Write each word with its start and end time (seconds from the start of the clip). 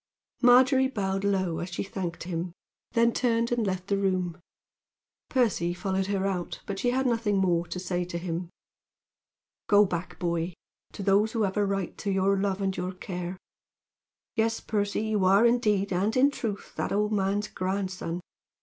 Margery 0.41 0.87
bowed 0.87 1.23
low 1.23 1.59
as 1.59 1.69
she 1.69 1.83
thanked 1.83 2.23
him; 2.23 2.53
then 2.93 3.13
turned 3.13 3.51
and 3.51 3.67
left 3.67 3.85
the 3.85 3.99
room. 3.99 4.39
Percy 5.29 5.75
followed 5.75 6.07
her 6.07 6.25
out, 6.25 6.59
but 6.65 6.79
she 6.79 6.89
had 6.89 7.05
nothing 7.05 7.37
more 7.37 7.67
to 7.67 7.79
say 7.79 8.03
to 8.05 8.17
him. 8.17 8.49
"Go 9.67 9.85
back, 9.85 10.17
boy, 10.17 10.55
to 10.93 11.03
those 11.03 11.33
who 11.33 11.43
have 11.43 11.55
a 11.55 11.63
right 11.63 11.95
to 11.99 12.09
your 12.09 12.35
love 12.35 12.61
and 12.61 12.75
your 12.75 12.93
care. 12.93 13.37
Yes, 14.35 14.59
Percy, 14.59 15.01
you 15.01 15.23
are 15.23 15.45
indeed 15.45 15.93
and 15.93 16.17
in 16.17 16.31
truth 16.31 16.73
that 16.77 16.91
old 16.91 17.13
man's 17.13 17.47
grandson. 17.47 18.21